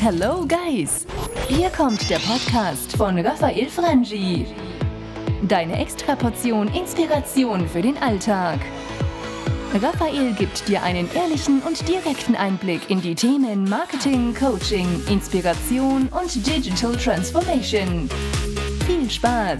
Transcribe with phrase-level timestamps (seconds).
[0.00, 1.06] Hello Guys!
[1.48, 4.46] Hier kommt der Podcast von Raphael Frangi.
[5.42, 8.60] Deine Extraportion Inspiration für den Alltag.
[9.74, 16.46] Raphael gibt dir einen ehrlichen und direkten Einblick in die Themen Marketing, Coaching, Inspiration und
[16.46, 18.08] Digital Transformation.
[18.86, 19.58] Viel Spaß!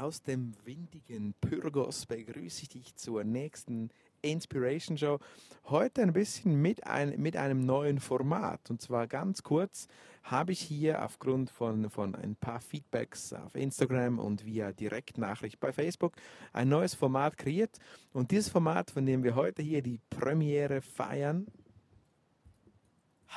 [0.00, 3.90] Aus dem windigen Pyrgos begrüße ich dich zur nächsten
[4.22, 5.18] Inspiration Show.
[5.66, 8.70] Heute ein bisschen mit, ein, mit einem neuen Format.
[8.70, 9.88] Und zwar ganz kurz
[10.22, 15.70] habe ich hier aufgrund von, von ein paar Feedbacks auf Instagram und via Direktnachricht bei
[15.70, 16.14] Facebook
[16.54, 17.76] ein neues Format kreiert.
[18.14, 21.46] Und dieses Format, von dem wir heute hier die Premiere feiern,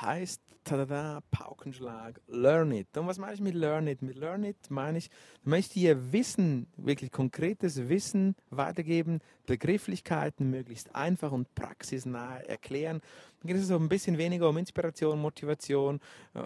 [0.00, 2.96] heißt tada, Paukenschlag, Learn It.
[2.96, 4.02] Und was meine ich mit Learn It?
[4.02, 5.10] Mit Learn It meine ich,
[5.44, 13.00] möchte dir Wissen, wirklich konkretes Wissen weitergeben, Begrifflichkeiten möglichst einfach und praxisnah erklären.
[13.40, 16.00] Dann geht es so ein bisschen weniger um Inspiration, Motivation,
[16.34, 16.40] äh,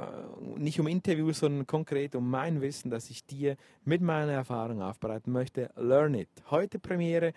[0.58, 5.32] nicht um Interviews, sondern konkret um mein Wissen, das ich dir mit meiner Erfahrung aufbereiten
[5.32, 5.70] möchte.
[5.76, 6.28] Learn It.
[6.50, 7.32] Heute Premiere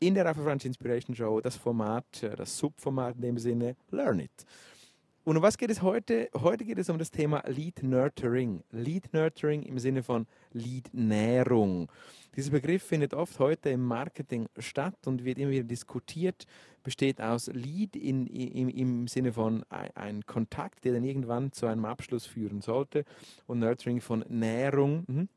[0.00, 4.20] in der Alpha French Inspiration Show, das Format, äh, das Subformat in dem Sinne, Learn
[4.20, 4.46] It.
[5.24, 6.28] Und um was geht es heute?
[6.34, 8.62] Heute geht es um das Thema Lead Nurturing.
[8.72, 11.90] Lead Nurturing im Sinne von Lead Nährung.
[12.36, 16.44] Dieser Begriff findet oft heute im Marketing statt und wird immer wieder diskutiert.
[16.82, 21.64] Besteht aus Lead in, im, im Sinne von ein, ein, Kontakt, der dann irgendwann zu
[21.64, 23.06] einem Abschluss führen sollte
[23.46, 25.04] und Nurturing von Nährung.
[25.06, 25.28] Mhm.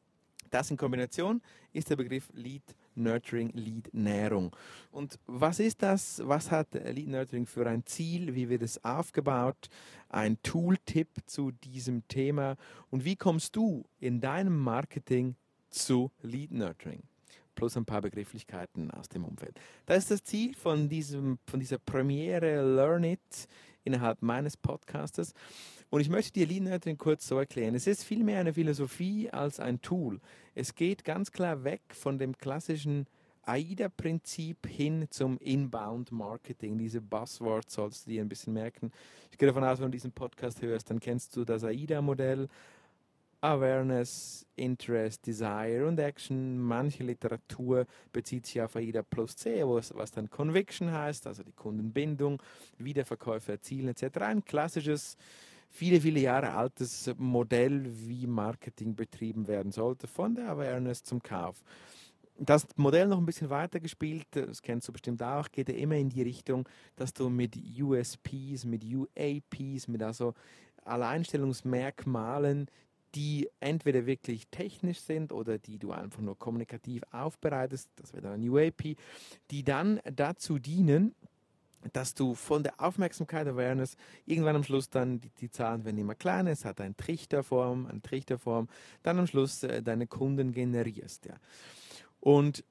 [0.50, 1.42] Das in Kombination
[1.72, 2.87] ist der Begriff Lead Nurturing.
[2.98, 4.56] Nurturing Lead Nährung.
[4.92, 6.22] Und was ist das?
[6.26, 8.36] Was hat Lead Nurturing für ein Ziel?
[8.36, 9.70] Wie wird es aufgebaut?
[10.10, 12.58] Ein Tooltip zu diesem Thema.
[12.90, 15.36] Und wie kommst du in deinem Marketing
[15.70, 17.04] zu Lead Nurturing?
[17.58, 19.60] plus ein paar Begrifflichkeiten aus dem Umfeld.
[19.88, 23.48] Das ist das Ziel von, diesem, von dieser Premiere Learn It
[23.84, 25.34] innerhalb meines Podcastes.
[25.90, 27.74] Und ich möchte dir Lean Nurturing kurz so erklären.
[27.74, 30.20] Es ist vielmehr eine Philosophie als ein Tool.
[30.54, 33.08] Es geht ganz klar weg von dem klassischen
[33.44, 36.78] AIDA-Prinzip hin zum Inbound-Marketing.
[36.78, 38.92] Diese Buzzwords sollst du dir ein bisschen merken.
[39.32, 42.50] Ich gehe davon aus, wenn du diesen Podcast hörst, dann kennst du das AIDA-Modell.
[43.40, 46.58] Awareness, Interest, Desire und Action.
[46.58, 52.42] Manche Literatur bezieht sich auf AIDA plus C, was dann Conviction heißt, also die Kundenbindung,
[52.80, 54.18] Wiederverkäufe erzielen etc.
[54.22, 55.18] Ein klassisches
[55.70, 61.64] viele, viele Jahre altes Modell, wie Marketing betrieben werden sollte, von der Awareness zum Kauf.
[62.40, 65.96] Das Modell noch ein bisschen weiter gespielt, das kennst du bestimmt auch, geht ja immer
[65.96, 70.36] in die Richtung, dass du mit USPs, mit UAPs, mit also
[70.86, 72.70] Alleinstellungsmerkmalen,
[73.16, 78.42] die entweder wirklich technisch sind oder die du einfach nur kommunikativ aufbereitest, das wäre dann
[78.42, 78.96] ein UAP,
[79.50, 81.16] die dann dazu dienen,
[81.94, 86.16] dass du von der Aufmerksamkeit, Awareness, irgendwann am Schluss dann, die, die Zahlen werden immer
[86.16, 88.68] kleiner, es hat eine Trichterform, eine Trichterform,
[89.04, 91.26] dann am Schluss äh, deine Kunden generierst.
[91.26, 91.36] Ja.
[92.20, 92.64] Und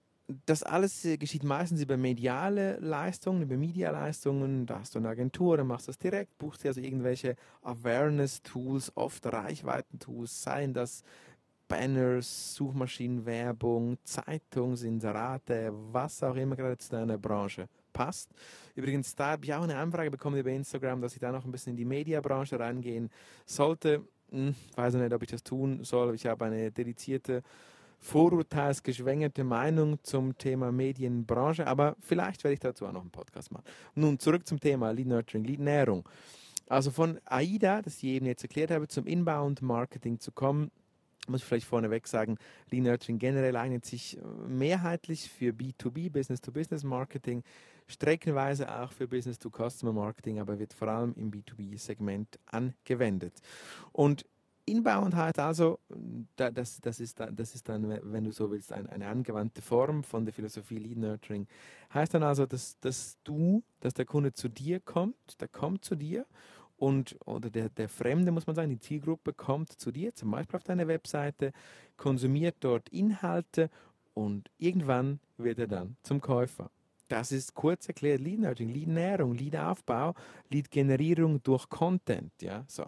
[0.47, 4.67] das alles äh, geschieht meistens über mediale Leistungen, über Medialeistungen.
[4.67, 8.93] Da hast du eine Agentur, dann machst du das direkt, buchst dir also irgendwelche Awareness-Tools,
[8.97, 11.03] oft Reichweiten-Tools, seien das
[11.69, 18.31] Banners, Suchmaschinenwerbung, Zeitungsinserate, was auch immer gerade zu deiner Branche passt.
[18.75, 21.51] Übrigens, da habe ich auch eine Anfrage bekommen über Instagram, dass ich da noch ein
[21.51, 23.09] bisschen in die Mediabranche reingehen
[23.47, 24.03] sollte.
[24.31, 26.15] Hm, weiß nicht, ob ich das tun soll.
[26.15, 27.43] Ich habe eine dedizierte,
[27.99, 33.65] vorurteilsgeschwängerte Meinung zum Thema Medienbranche, aber vielleicht werde ich dazu auch noch einen Podcast machen.
[33.95, 36.07] Nun zurück zum Thema Lead Nurturing, Lead Nährung.
[36.69, 40.71] Also von AIDA, das ich eben jetzt erklärt habe, zum Inbound Marketing zu kommen,
[41.29, 42.39] muss ich vielleicht vorneweg sagen,
[42.71, 47.43] Lean Nurturing generell eignet sich äh, mehrheitlich für B2B, Business-to-Business-Marketing,
[47.87, 53.35] streckenweise auch für Business-to-Customer-Marketing, aber wird vor allem im B2B-Segment angewendet.
[53.93, 54.27] Und
[54.69, 55.79] Inbound heißt also,
[56.35, 60.25] das, das, ist, das ist dann, wenn du so willst, eine, eine angewandte Form von
[60.25, 61.47] der Philosophie Lead Nurturing.
[61.95, 65.95] Heißt dann also, dass, dass du, dass der Kunde zu dir kommt, der kommt zu
[65.95, 66.27] dir
[66.77, 70.57] und oder der, der Fremde, muss man sagen, die Zielgruppe kommt zu dir, zum Beispiel
[70.57, 71.53] auf deine Webseite,
[71.97, 73.71] konsumiert dort Inhalte
[74.15, 76.71] und irgendwann wird er dann zum Käufer.
[77.09, 80.15] Das ist kurz erklärt Lead Nurturing, Lead Nährung, Lead Aufbau,
[80.51, 82.87] Lead Generierung durch Content, ja, so.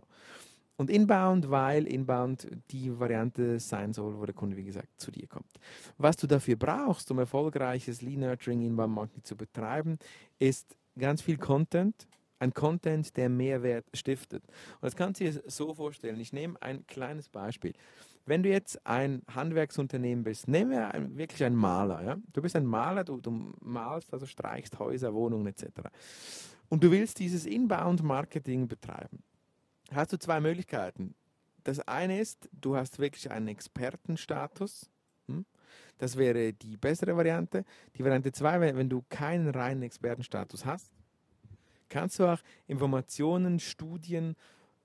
[0.76, 5.26] Und Inbound, weil Inbound die Variante sein soll, wo der Kunde, wie gesagt, zu dir
[5.26, 5.50] kommt.
[5.96, 9.99] Was du dafür brauchst, um erfolgreiches Lead Nurturing Inbound Marketing zu betreiben,
[10.38, 12.06] ist ganz viel Content,
[12.38, 14.44] ein Content, der Mehrwert stiftet.
[14.46, 16.20] Und das kannst du dir so vorstellen.
[16.20, 17.73] Ich nehme ein kleines Beispiel.
[18.26, 22.05] Wenn du jetzt ein Handwerksunternehmen bist, nehmen wir ein, wirklich einen Maler.
[22.05, 22.17] Ja?
[22.32, 25.64] Du bist ein Maler, du, du malst, also streichst Häuser, Wohnungen etc.
[26.69, 29.23] und du willst dieses Inbound-Marketing betreiben,
[29.93, 31.14] hast du zwei Möglichkeiten.
[31.64, 34.90] Das eine ist, du hast wirklich einen Expertenstatus.
[35.26, 35.46] Hm?
[35.96, 37.64] Das wäre die bessere Variante.
[37.96, 40.93] Die Variante 2 wäre, wenn du keinen reinen Expertenstatus hast,
[41.88, 44.37] kannst du auch Informationen, Studien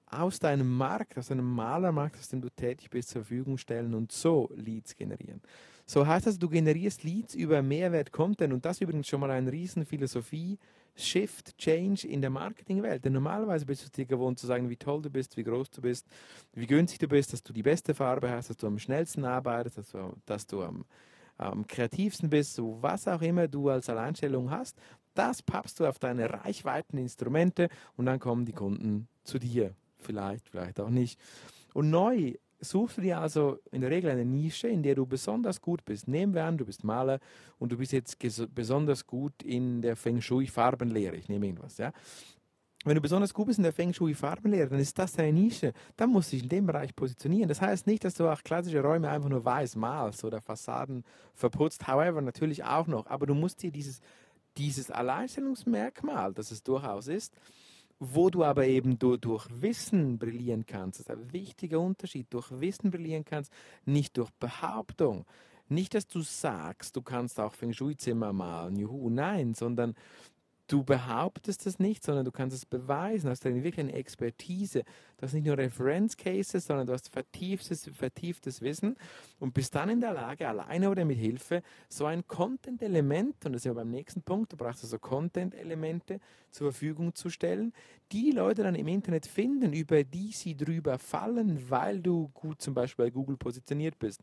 [0.08, 4.12] aus deinem Markt, aus einem Malermarkt, aus dem du tätig bist, zur Verfügung stellen und
[4.12, 5.42] so Leads generieren.
[5.86, 9.48] So heißt das, du generierst Leads über Mehrwert-Content und das ist übrigens schon mal ein
[9.48, 10.58] riesen Philosophie,
[10.96, 13.04] Shift, Change in der Marketingwelt.
[13.04, 15.82] Denn normalerweise bist du dir gewohnt zu sagen, wie toll du bist, wie groß du
[15.82, 16.08] bist,
[16.54, 19.78] wie günstig du bist, dass du die beste Farbe hast, dass du am schnellsten arbeitest,
[19.78, 20.86] dass du, dass du am,
[21.38, 24.78] am kreativsten bist, so was auch immer du als Alleinstellung hast.
[25.14, 29.76] Das pappst du auf deine reichweiten Instrumente und dann kommen die Kunden zu dir.
[30.00, 31.20] Vielleicht, vielleicht auch nicht.
[31.74, 32.34] Und neu
[32.64, 36.08] suchst du dir also in der Regel eine Nische, in der du besonders gut bist.
[36.08, 37.20] Nehmen wir an, du bist Maler
[37.60, 38.18] und du bist jetzt
[38.54, 41.16] besonders gut in der Feng Shui Farbenlehre.
[41.16, 41.92] Ich nehme irgendwas, ja.
[42.86, 45.72] Wenn du besonders gut bist in der Feng Shui Farbenlehre, dann ist das deine Nische.
[45.96, 47.48] Dann musst du dich in dem Bereich positionieren.
[47.48, 51.88] Das heißt nicht, dass du auch klassische Räume einfach nur weiß malst oder Fassaden verputzt.
[51.88, 53.08] However, natürlich auch noch.
[53.08, 54.02] Aber du musst dir dieses,
[54.58, 57.34] dieses Alleinstellungsmerkmal, das es durchaus ist,
[58.00, 61.00] wo du aber eben durch, durch Wissen brillieren kannst.
[61.00, 62.28] Das ist ein wichtiger Unterschied.
[62.32, 63.52] Durch Wissen brillieren kannst,
[63.86, 65.26] nicht durch Behauptung.
[65.70, 69.96] Nicht, dass du sagst, du kannst auch Feng Shui-Zimmer malen, juhu, nein, sondern
[70.68, 73.30] du behauptest es nicht, sondern du kannst es beweisen.
[73.30, 74.84] Hast eine wirklich eine Expertise.
[75.18, 78.96] Du hast nicht nur Referenzcases, sondern du hast vertieftes, vertieftes Wissen
[79.40, 83.62] und bist dann in der Lage, alleine oder mit Hilfe, so ein Content-Element, und das
[83.62, 86.20] ist ja beim nächsten Punkt, du brauchst also Content-Elemente
[86.52, 87.74] zur Verfügung zu stellen,
[88.12, 92.74] die Leute dann im Internet finden, über die sie drüber fallen, weil du gut zum
[92.74, 94.22] Beispiel bei Google positioniert bist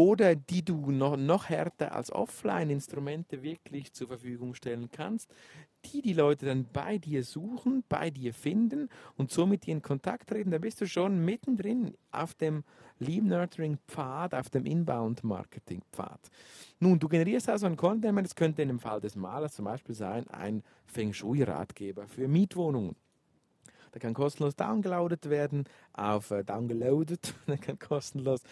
[0.00, 5.30] oder die du noch, noch härter als Offline-Instrumente wirklich zur Verfügung stellen kannst,
[5.84, 8.88] die die Leute dann bei dir suchen, bei dir finden
[9.18, 12.64] und so mit dir in Kontakt treten, da bist du schon mittendrin auf dem
[12.98, 16.30] Lead Nurturing Pfad, auf dem Inbound Marketing Pfad.
[16.78, 19.94] Nun, du generierst also ein Content, das könnte in dem Fall des Malers zum Beispiel
[19.94, 22.96] sein, ein Feng Shui Ratgeber für Mietwohnungen.
[23.92, 28.42] Der kann kostenlos downgeloadet werden, auf äh, downgeloadet, der kann kostenlos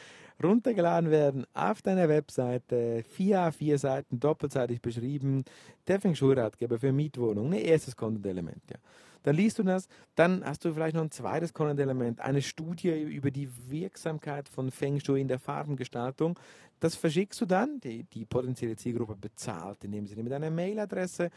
[0.42, 5.44] runtergeladen werden auf deiner Webseite, vier vier Seiten doppelseitig beschrieben,
[5.86, 8.62] der Feng Shui-Ratgeber für Mietwohnungen, ein erstes Content-Element.
[8.70, 8.76] Ja.
[9.24, 13.30] Dann liest du das, dann hast du vielleicht noch ein zweites Content-Element, eine Studie über
[13.30, 16.38] die Wirksamkeit von Feng Shui in der Farbengestaltung.
[16.80, 21.30] Das verschickst du dann, die, die potenzielle Zielgruppe bezahlt, in dem Sinne mit einer Mailadresse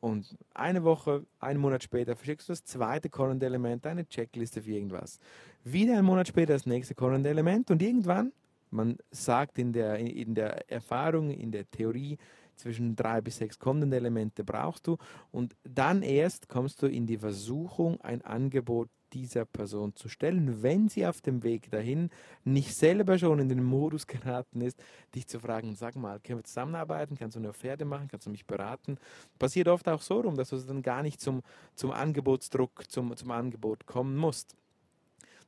[0.00, 5.20] und eine Woche, einen Monat später verschickst du das zweite Content-Element, eine Checkliste für irgendwas.
[5.62, 8.32] Wieder einen Monat später das nächste Content-Element und irgendwann,
[8.70, 12.18] man sagt in der, in der Erfahrung, in der Theorie,
[12.56, 14.98] zwischen drei bis sechs Content-Elemente brauchst du
[15.32, 20.88] und dann erst kommst du in die Versuchung, ein Angebot dieser Person zu stellen, wenn
[20.88, 22.10] sie auf dem Weg dahin
[22.44, 24.80] nicht selber schon in den Modus geraten ist,
[25.14, 28.30] dich zu fragen, sag mal, können wir zusammenarbeiten, kannst du eine Offerte machen, kannst du
[28.30, 28.98] mich beraten?
[29.38, 31.42] Passiert oft auch so rum, dass du dann gar nicht zum,
[31.74, 34.54] zum Angebotsdruck, zum, zum Angebot kommen musst.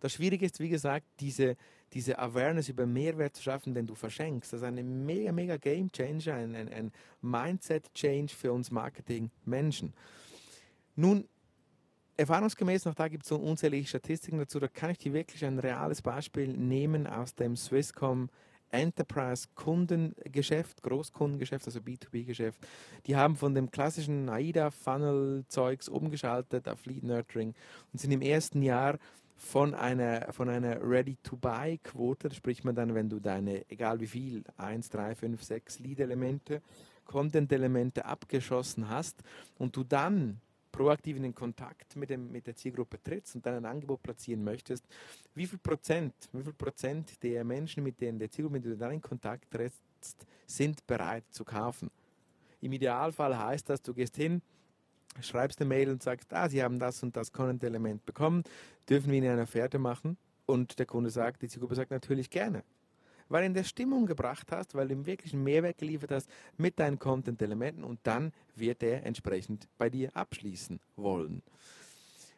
[0.02, 1.56] Das Schwierige ist, wie gesagt, diese,
[1.92, 4.52] diese Awareness über Mehrwert zu schaffen, den du verschenkst.
[4.52, 9.92] Das ist ein mega, mega Game Changer, ein, ein, ein Mindset-Change für uns Marketing-Menschen.
[10.96, 11.28] Nun,
[12.16, 16.02] erfahrungsgemäß, noch da gibt es unzählige Statistiken dazu, da kann ich dir wirklich ein reales
[16.02, 18.28] Beispiel nehmen aus dem Swisscom
[18.72, 22.58] Enterprise Kundengeschäft, Großkundengeschäft, also B2B-Geschäft.
[23.06, 27.54] Die haben von dem klassischen AIDA Funnel Zeugs umgeschaltet auf Lead Nurturing
[27.92, 28.98] und sind im ersten Jahr
[29.42, 34.88] von einer, von einer Ready-to-Buy-Quote, spricht man dann, wenn du deine, egal wie viel, 1,
[34.88, 36.62] 3, 5, 6 Lead-Elemente,
[37.04, 39.22] Content-Elemente abgeschossen hast
[39.58, 43.56] und du dann proaktiv in den Kontakt mit, dem, mit der Zielgruppe trittst und dann
[43.56, 44.86] ein Angebot platzieren möchtest,
[45.34, 48.80] wie viel Prozent, wie viel Prozent der Menschen, mit denen der Zielgruppe, mit denen du
[48.80, 51.90] dann in Kontakt trittst, sind bereit zu kaufen?
[52.60, 54.40] Im Idealfall heißt das, du gehst hin,
[55.20, 58.44] schreibst eine Mail und sagst, ah, Sie haben das und das Content-Element bekommen,
[58.88, 60.16] dürfen wir Ihnen eine Offerte machen?
[60.46, 62.62] Und der Kunde sagt, die Zielgruppe sagt natürlich gerne
[63.32, 66.30] weil du in der Stimmung gebracht hast, weil du ihm wirklich einen Mehrwert geliefert hast
[66.58, 71.42] mit deinen Content-Elementen und dann wird er entsprechend bei dir abschließen wollen.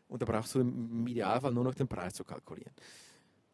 [0.09, 2.73] Und da brauchst du im Idealfall nur noch den Preis zu kalkulieren.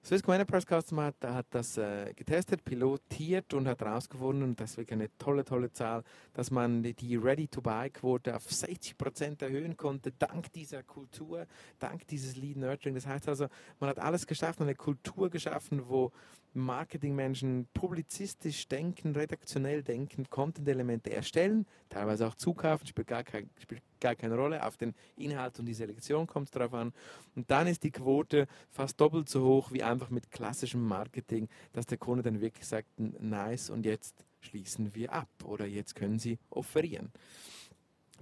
[0.02, 4.76] Swisscom Enterprise Customer hat, hat das äh, getestet, pilotiert und hat herausgefunden, und das ist
[4.78, 10.82] wirklich eine tolle, tolle Zahl, dass man die Ready-to-Buy-Quote auf 60% erhöhen konnte, dank dieser
[10.82, 11.46] Kultur,
[11.78, 12.94] dank dieses Lead Nurturing.
[12.94, 16.12] Das heißt also, man hat alles geschafft, eine Kultur geschaffen, wo
[16.54, 24.14] Marketingmenschen publizistisch denken, redaktionell denken, Content-Elemente erstellen, teilweise auch zukaufen, spielt gar, kein, spielt gar
[24.14, 24.64] keine Rolle.
[24.66, 26.92] Auf den Inhalt und die Selektion kommt es drauf an.
[27.36, 31.86] Und dann ist die Quote fast doppelt so hoch wie einfach mit klassischem Marketing, dass
[31.86, 36.38] der Kunde dann wirklich sagt, nice und jetzt schließen wir ab oder jetzt können Sie
[36.50, 37.12] offerieren.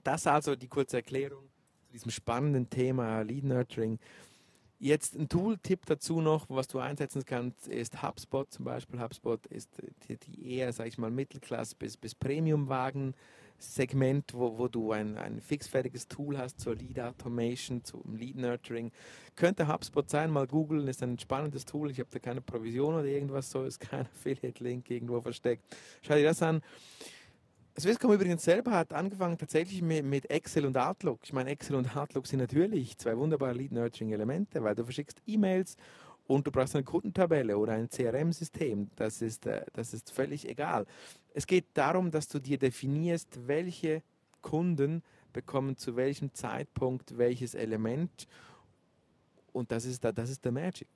[0.04, 1.44] Das also die kurze Erklärung
[1.86, 3.98] zu diesem spannenden Thema Lead Nurturing.
[4.80, 9.00] Jetzt ein Tool-Tipp dazu noch, was du einsetzen kannst, ist HubSpot zum Beispiel.
[9.00, 9.70] HubSpot ist
[10.08, 13.14] die, eher, sage ich mal, Mittelklasse bis, bis Premium-Wagen.
[13.58, 18.92] Segment, wo, wo du ein, ein fixfertiges Tool hast zur Lead Automation, zum Lead Nurturing.
[19.36, 21.90] Könnte HubSpot sein, mal googeln, ist ein spannendes Tool.
[21.90, 25.64] Ich habe da keine Provision oder irgendwas so, ist kein Affiliate-Link irgendwo versteckt.
[26.02, 26.62] Schau dir das an.
[27.78, 31.20] Swisscom übrigens selber hat angefangen tatsächlich mit, Excel und Outlook.
[31.22, 35.76] Ich meine, Excel und Outlook sind natürlich zwei wunderbare Lead-Nurturing-Elemente, weil du verschickst E-Mails
[36.28, 38.90] und du brauchst eine Kundentabelle oder ein CRM-System.
[38.94, 40.86] Das ist, äh, das ist völlig egal.
[41.34, 44.02] Es geht darum, dass du dir definierst, welche
[44.40, 48.28] Kunden bekommen zu welchem Zeitpunkt welches Element
[49.52, 50.88] und das ist, das ist der Magic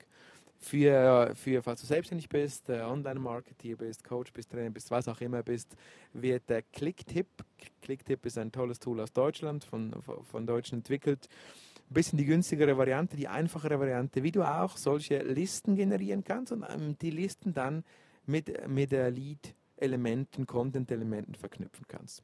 [0.63, 5.19] für, für falls du selbstständig bist, äh, Online-Marketer bist, Coach bist, Trainer bist, was auch
[5.21, 5.75] immer bist,
[6.13, 7.27] wird der Clicktip,
[7.81, 11.27] Clicktip ist ein tolles Tool aus Deutschland, von, von Deutschen entwickelt,
[11.89, 16.51] ein bisschen die günstigere Variante, die einfachere Variante, wie du auch solche Listen generieren kannst
[16.51, 17.83] und ähm, die Listen dann
[18.25, 22.23] mit, mit Lead-Elementen, Content-Elementen verknüpfen kannst.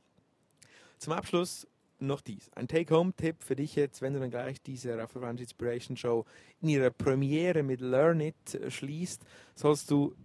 [0.97, 1.67] Zum Abschluss
[2.01, 2.49] noch dies.
[2.55, 6.25] Ein Take-Home-Tipp für dich jetzt, wenn du dann gleich diese Raffarange Inspiration Show
[6.61, 9.23] in ihrer Premiere mit Learn It äh, schließt,
[9.55, 10.15] sollst du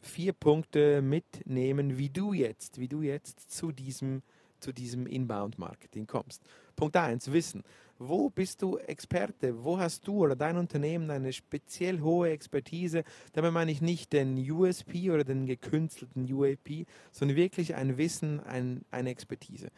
[0.00, 4.22] vier Punkte mitnehmen, wie du jetzt, wie du jetzt zu diesem,
[4.60, 6.42] zu diesem Inbound-Marketing kommst.
[6.76, 7.64] Punkt 1, Wissen.
[8.00, 9.64] Wo bist du Experte?
[9.64, 13.02] Wo hast du oder dein Unternehmen eine speziell hohe Expertise?
[13.32, 18.84] Dabei meine ich nicht den USP oder den gekünstelten UAP, sondern wirklich ein Wissen, ein,
[18.92, 19.70] eine Expertise.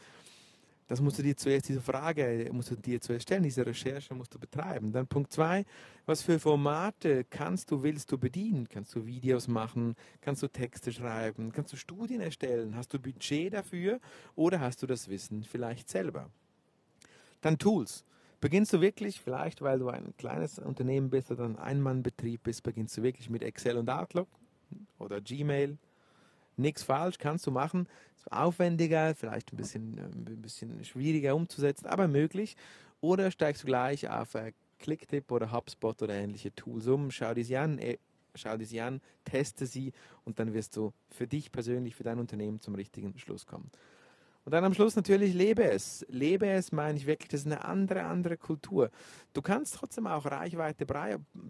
[0.87, 4.35] Das musst du dir zuerst, diese Frage musst du dir zuerst stellen, diese Recherche musst
[4.35, 4.93] du betreiben.
[4.93, 5.65] Dann Punkt zwei,
[6.05, 8.69] was für Formate kannst du, willst du bedienen?
[8.69, 9.95] Kannst du Videos machen?
[10.21, 11.53] Kannst du Texte schreiben?
[11.53, 12.77] Kannst du Studien erstellen?
[12.77, 13.99] Hast du Budget dafür?
[14.35, 16.29] Oder hast du das Wissen vielleicht selber?
[17.41, 18.05] Dann Tools.
[18.41, 22.97] Beginnst du wirklich, vielleicht weil du ein kleines Unternehmen bist oder ein Einmannbetrieb bist, beginnst
[22.97, 24.29] du wirklich mit Excel und Outlook
[24.99, 25.77] oder Gmail
[26.57, 27.87] nichts falsch, kannst du machen.
[28.17, 32.57] Ist aufwendiger, vielleicht ein bisschen, äh, ein bisschen schwieriger umzusetzen, aber möglich.
[33.01, 37.45] Oder steigst du gleich auf äh, Clicktip oder HubSpot oder ähnliche Tools um, schau dir
[37.45, 37.99] sie an, äh,
[38.35, 39.93] schau dir sie an, teste sie
[40.25, 43.71] und dann wirst du für dich persönlich, für dein Unternehmen zum richtigen Schluss kommen.
[44.45, 46.05] Und dann am Schluss natürlich lebe es.
[46.09, 48.91] Lebe es meine ich wirklich, das ist eine andere, andere Kultur.
[49.35, 50.87] Du kannst trotzdem auch Reichweite